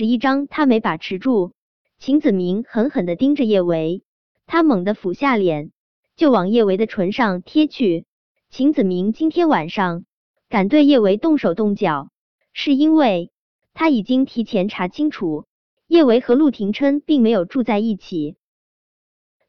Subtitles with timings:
[0.00, 1.52] 十一张他没把持住。
[1.98, 4.02] 秦子明狠狠的盯着叶维，
[4.46, 5.72] 他猛地俯下脸，
[6.16, 8.06] 就往叶维的唇上贴去。
[8.48, 10.06] 秦子明今天晚上
[10.48, 12.08] 敢对叶维动手动脚，
[12.54, 13.30] 是因为
[13.74, 15.44] 他已经提前查清楚，
[15.86, 18.36] 叶维和陆廷琛并没有住在一起。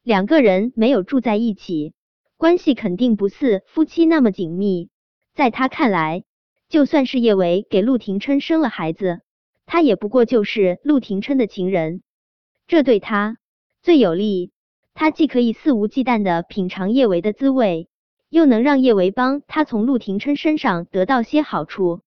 [0.02, 1.94] 两个人没有住在一起，
[2.36, 4.90] 关系肯定不似夫妻那么紧密。
[5.32, 6.24] 在他看来，
[6.68, 9.22] 就算是叶维给陆廷琛生了孩子，
[9.72, 12.02] 他也不过就是陆廷琛的情人，
[12.66, 13.38] 这对他
[13.80, 14.52] 最有利。
[14.92, 17.88] 他既可以肆无忌惮的品尝叶维的滋味，
[18.28, 22.02] 又能让叶维帮他从陆廷琛身上得到些好处。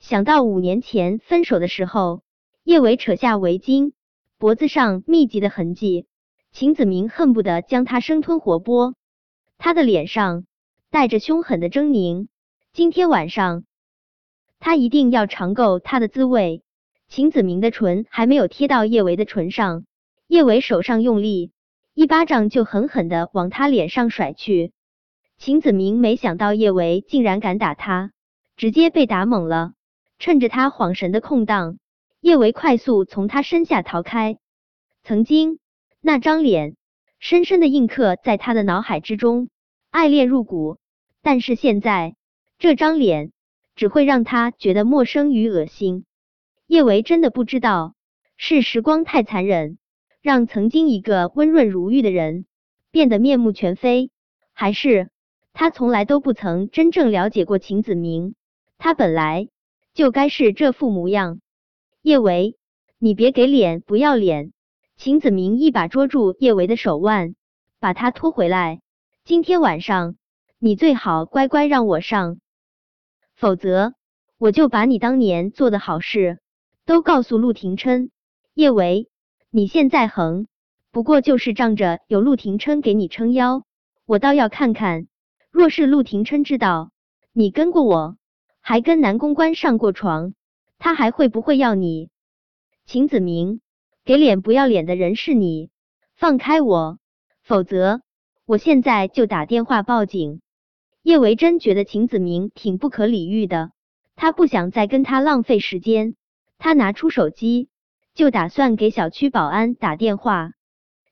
[0.00, 2.22] 想到五年前分手的时候，
[2.64, 3.92] 叶维扯下围巾，
[4.36, 6.08] 脖子上密集的痕迹，
[6.50, 8.94] 秦子明恨不得将他生吞活剥。
[9.58, 10.44] 他的脸上
[10.90, 12.26] 带着凶狠的狰狞，
[12.72, 13.62] 今天晚上。
[14.58, 16.64] 他一定要尝够他的滋味。
[17.08, 19.84] 秦子明的唇还没有贴到叶维的唇上，
[20.26, 21.52] 叶维手上用力，
[21.94, 24.72] 一巴掌就狠狠的往他脸上甩去。
[25.38, 28.12] 秦子明没想到叶维竟然敢打他，
[28.56, 29.72] 直接被打懵了。
[30.18, 31.78] 趁着他恍神的空档，
[32.20, 34.38] 叶维快速从他身下逃开。
[35.02, 35.58] 曾经
[36.00, 36.76] 那张脸
[37.18, 39.48] 深深的印刻在他的脑海之中，
[39.90, 40.78] 爱恋入骨。
[41.22, 42.14] 但是现在
[42.58, 43.32] 这张脸。
[43.76, 46.06] 只会让他觉得陌生与恶心。
[46.66, 47.94] 叶维真的不知道，
[48.36, 49.78] 是时光太残忍，
[50.20, 52.44] 让曾经一个温润如玉的人
[52.90, 54.10] 变得面目全非，
[54.52, 55.08] 还是
[55.52, 58.34] 他从来都不曾真正了解过秦子明，
[58.78, 59.48] 他本来
[59.94, 61.40] 就该是这副模样。
[62.02, 62.56] 叶维，
[62.98, 64.52] 你别给脸，不要脸！
[64.96, 67.36] 秦子明一把捉住叶维的手腕，
[67.78, 68.80] 把他拖回来。
[69.24, 70.16] 今天晚上，
[70.58, 72.38] 你最好乖乖让我上。
[73.34, 73.94] 否则，
[74.36, 76.38] 我就把你当年做的好事
[76.86, 78.10] 都告诉陆廷琛。
[78.54, 79.08] 叶维，
[79.50, 80.46] 你现在横，
[80.92, 83.64] 不过就是仗着有陆廷琛给你撑腰。
[84.06, 85.08] 我倒要看看，
[85.50, 86.92] 若是陆廷琛知道
[87.32, 88.16] 你跟过我，
[88.60, 90.34] 还跟南公关上过床，
[90.78, 92.08] 他还会不会要你？
[92.86, 93.60] 秦子明，
[94.04, 95.70] 给脸不要脸的人是你，
[96.14, 97.00] 放开我，
[97.42, 98.00] 否则
[98.44, 100.40] 我现在就打电话报警。
[101.02, 103.72] 叶维真觉得秦子明挺不可理喻的，
[104.14, 106.14] 他不想再跟他浪费时间。
[106.58, 107.68] 他拿出手机，
[108.14, 110.52] 就打算给小区保安打电话。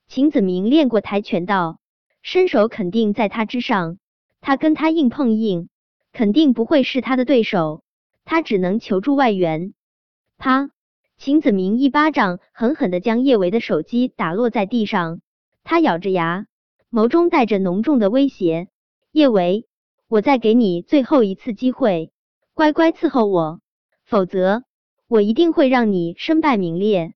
[0.07, 1.79] 秦子明练过跆拳道，
[2.23, 3.99] 身手肯定在他之上，
[4.41, 5.69] 他跟他硬碰硬，
[6.13, 7.83] 肯定不会是他的对手。
[8.25, 9.75] 他只能求助外援。
[10.39, 10.71] 啪！
[11.17, 15.21] 秦子明一巴掌狠狠的将叶维的手机打落在地上，
[15.63, 16.47] 他咬着牙，
[16.91, 18.69] 眸中带着浓重的威胁
[19.13, 19.67] ：“叶维。”
[20.09, 22.13] 我再给你最后一次机会，
[22.53, 23.61] 乖乖伺候我，
[24.05, 24.65] 否则
[25.07, 27.15] 我一定会让你身败名裂。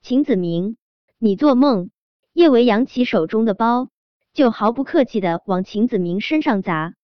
[0.00, 0.76] 秦子明，
[1.18, 1.90] 你做梦！
[2.32, 3.88] 叶维扬起手中的包，
[4.32, 6.94] 就毫不客气的往秦子明身上砸。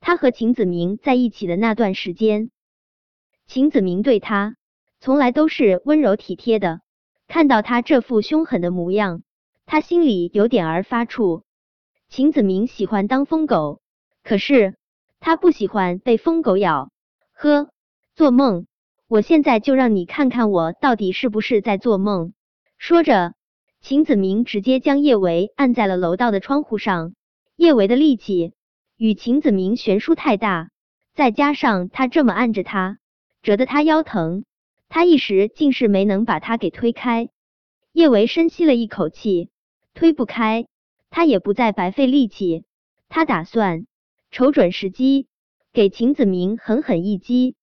[0.00, 2.50] 他和秦子明在一起的那段时间，
[3.46, 4.54] 秦子明对他
[5.00, 6.80] 从来都是温柔体贴的。
[7.26, 9.22] 看到他这副凶狠的模样，
[9.66, 11.42] 他心里有点儿发怵。
[12.08, 13.82] 秦子明喜欢当疯狗。
[14.22, 14.76] 可是
[15.18, 16.92] 他不喜欢被疯狗咬。
[17.32, 17.68] 呵，
[18.14, 18.67] 做梦！
[19.08, 22.34] 我现在就让你看看我到底是不是在做梦。
[22.76, 23.32] 说着，
[23.80, 27.14] 秦子明直接将叶维按在了楼道的窗户上。
[27.56, 28.52] 叶维的力气
[28.98, 30.68] 与秦子明悬殊太大，
[31.14, 32.98] 再加上他这么按着他，
[33.40, 34.44] 折得他腰疼。
[34.90, 37.30] 他一时竟是没能把他给推开。
[37.92, 39.48] 叶维深吸了一口气，
[39.94, 40.66] 推不开，
[41.08, 42.64] 他也不再白费力气，
[43.08, 43.86] 他打算。
[44.30, 45.28] 瞅准时机，
[45.72, 47.56] 给秦子明狠狠一击。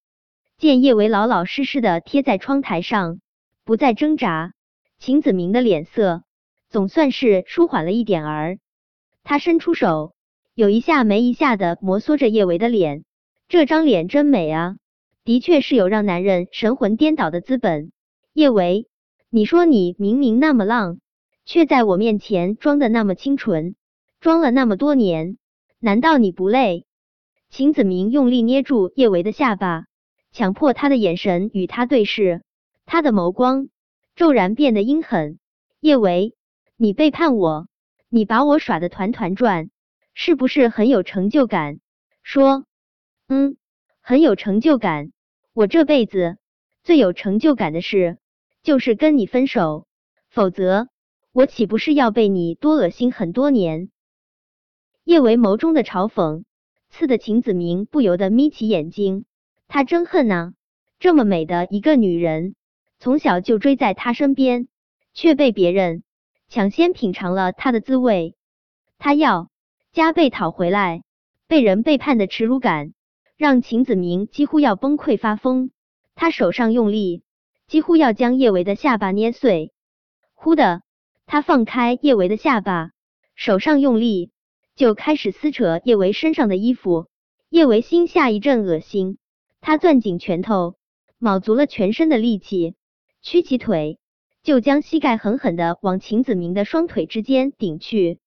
[0.58, 3.20] 见叶维老老实实的贴在窗台上，
[3.66, 4.54] 不再挣扎，
[4.98, 6.24] 秦子明的脸色
[6.70, 8.58] 总算是舒缓了一点儿。
[9.26, 10.14] 他伸出手，
[10.54, 13.04] 有一下没一下的摩挲着叶维的脸。
[13.50, 14.78] 这张脸真美啊，
[15.26, 17.92] 的确是有让男人神魂颠倒的资本。
[18.32, 18.88] 叶维，
[19.30, 21.00] 你说你明明那么浪，
[21.44, 23.76] 却在我面前装的那么清纯，
[24.22, 25.38] 装了那么多年。
[25.80, 26.86] 难道你不累？
[27.50, 29.86] 秦子明用力捏住叶维的下巴，
[30.36, 32.44] 强迫他的眼神与他对视，
[32.86, 33.70] 他的眸光
[34.18, 35.40] 骤然变得阴狠。
[35.80, 36.36] 叶维，
[36.76, 37.70] 你背叛我，
[38.10, 39.70] 你把我耍的团团转，
[40.14, 41.80] 是不是很有成就感？
[42.22, 42.66] 说，
[43.30, 43.56] 嗯，
[44.02, 45.14] 很有成就感。
[45.54, 46.36] 我这辈子
[46.84, 48.18] 最有成就感的事，
[48.62, 49.88] 就是跟你分手，
[50.28, 50.90] 否则
[51.32, 53.90] 我岂不是要被你多恶心很多年？
[55.06, 56.44] 叶维眸中的嘲讽，
[56.90, 59.24] 刺得秦子明不由得眯起眼睛。
[59.68, 60.54] 他真恨呐，
[61.00, 62.56] 这么美的一个女人，
[63.00, 64.68] 从小就追在他身边，
[65.14, 66.04] 却被别人
[66.48, 68.36] 抢先品尝了他的滋味。
[68.98, 69.50] 他要
[69.92, 71.04] 加倍讨回来，
[71.48, 72.94] 被人背叛的耻辱感
[73.38, 75.72] 让秦子明几乎要崩溃发疯。
[76.16, 77.24] 他手上用力，
[77.68, 79.74] 几乎要将叶维的下巴捏碎。
[80.34, 80.82] 忽的，
[81.26, 82.92] 他放开叶维的下巴，
[83.36, 84.32] 手上用力，
[84.76, 87.08] 就开始撕扯叶维身上的衣服。
[87.50, 89.18] 叶维心下一阵恶心，
[89.68, 90.76] 他攥紧拳头，
[91.18, 92.76] 卯足了全身的力气，
[93.24, 93.98] 屈起腿，
[94.44, 98.20] 就将膝盖狠狠的往秦子明的双腿之间顶去。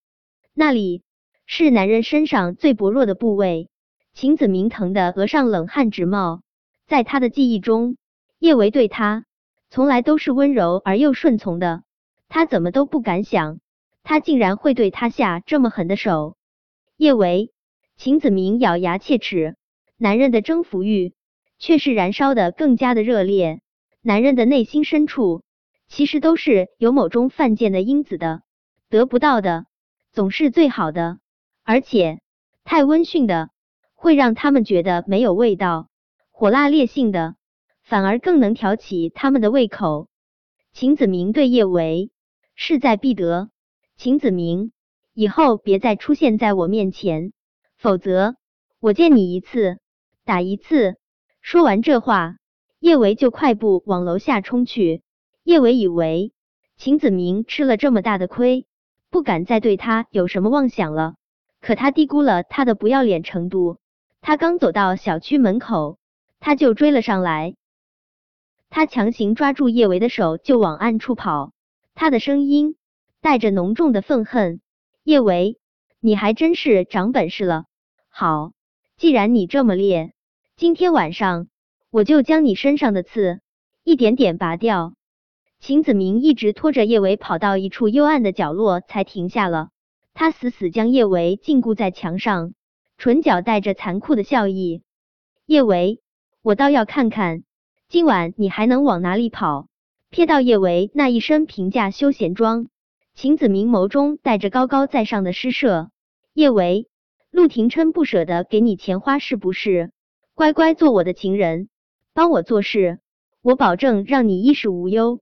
[0.53, 1.05] 那里
[1.47, 3.71] 是男人身上最薄弱的部位，
[4.15, 6.43] 秦子明疼的额上冷汗直冒。
[6.89, 7.97] 在他的记忆中，
[8.41, 9.25] 叶维对他
[9.71, 11.85] 从来都是温柔而又顺从的。
[12.29, 13.61] 他怎么都不敢想，
[14.03, 16.37] 他竟然会对他下这么狠的手。
[16.97, 17.53] 叶维，
[17.97, 19.55] 秦子明咬牙切齿，
[19.97, 21.13] 男人的征服欲
[21.59, 23.61] 却是燃烧的更加的热烈。
[24.01, 25.43] 男人的内心深处
[25.89, 28.43] 其实都是有某种犯贱的因子的，
[28.89, 29.67] 得不到的
[30.13, 31.19] 总是最好的，
[31.65, 32.21] 而且
[32.65, 33.51] 太温驯的
[33.95, 35.89] 会让他们觉得没有味道，
[36.31, 37.37] 火辣烈性的
[37.83, 40.09] 反而更能挑起他们的胃口。
[40.73, 42.11] 秦子明对叶维。
[42.61, 43.51] 势在必得，
[43.97, 44.73] 秦子明，
[45.15, 47.33] 以后别再出现在我面前，
[47.77, 48.35] 否则
[48.81, 49.79] 我见你一次
[50.25, 50.98] 打一次。
[51.51, 52.37] 说完这话，
[52.79, 55.01] 叶维就快步往楼下冲去。
[55.45, 56.35] 叶维以为
[56.77, 58.67] 秦子明吃了这么大的亏，
[59.09, 61.15] 不敢再对他有什么妄想了，
[61.63, 63.79] 可他低估了他的不要脸程度。
[64.21, 65.99] 他刚走到小区门口，
[66.39, 67.55] 他就追了上来，
[68.69, 71.53] 他强行抓住叶维的手，就往暗处跑。
[71.95, 72.77] 他的声音
[73.23, 74.61] 带着浓重的愤恨
[75.03, 75.59] ：“叶维，
[75.99, 77.65] 你还真是长本事了。
[78.11, 78.53] 好，
[78.99, 80.13] 既然你这么烈，
[80.59, 81.47] 今天晚上
[81.89, 83.39] 我就将你身上的刺
[83.85, 84.95] 一点点拔掉。”
[85.61, 89.69] 秦子明一直拖着叶维跑到一处幽暗的角落，才停下了。
[90.15, 92.55] 他死死将叶维禁锢在墙上，
[92.97, 94.83] 唇角带着残酷的笑意
[95.47, 96.01] ：“叶维，
[96.43, 97.45] 我倒要看看
[97.89, 99.69] 今晚你还能往哪里跑。”
[100.11, 102.67] 瞥到叶维那一身平价休闲装，
[103.15, 105.93] 秦子明眸中带着高高在上的施舍。
[106.35, 106.89] 叶维，
[107.31, 109.93] 陆廷琛不舍得给你钱花是不是？
[110.39, 111.69] 乖乖做我的情人，
[112.15, 113.01] 帮我做事，
[113.43, 115.19] 我保证让你衣食无忧。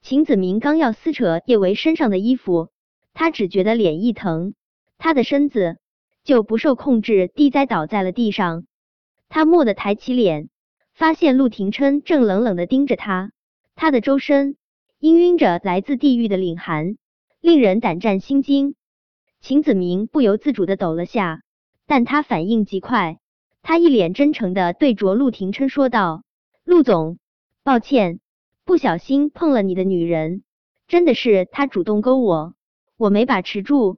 [0.00, 2.68] 秦子明刚要撕扯叶维身上的衣服，
[3.14, 4.54] 他只觉得脸一疼，
[4.96, 5.78] 他的身子
[6.22, 8.64] 就不受控制地栽倒在了地上。
[9.28, 10.50] 他蓦地抬起脸，
[10.92, 13.32] 发现陆廷琛正冷冷的盯着他。
[13.74, 14.54] 他的周身
[15.00, 16.96] 氤氲着来自地狱的凛寒，
[17.40, 18.76] 令人胆战心惊。
[19.40, 21.42] 秦子明不由自主的抖了下，
[21.88, 23.18] 但他反应极快，
[23.66, 26.22] 他一脸真诚的对着陆廷琛说道
[26.64, 27.16] ：“陆总，
[27.62, 28.20] 抱歉，
[28.66, 30.42] 不小心碰了你的女人，
[30.86, 32.54] 真的是她主动勾我，
[32.98, 33.96] 我没把持住。”